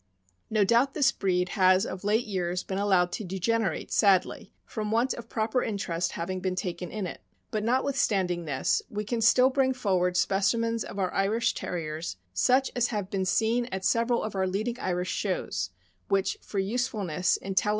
[0.49, 5.13] No doubt this breed has of late years been allowed to degenerate sadly, from want
[5.13, 9.75] of proper interest having been taken in it; but notwithstanding this, we can still bring
[9.75, 14.47] forward specimens of our Irish Terriers, such as have been seen at several of our
[14.47, 15.69] leading Irish shows,
[16.07, 17.67] which for usefulness, intelli 420 THE AMERICAN BOOK OF THE DOG.